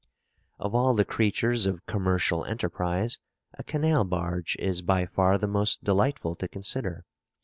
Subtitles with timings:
[0.57, 3.19] Of all the creatures of commercial enterprise,
[3.53, 7.05] a canal barge is by far the most delightful to consider.